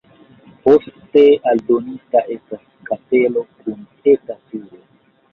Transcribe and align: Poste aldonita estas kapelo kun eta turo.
Poste 0.67 1.21
aldonita 1.51 2.23
estas 2.35 2.63
kapelo 2.87 3.43
kun 3.59 3.85
eta 4.15 4.37
turo. 4.49 4.81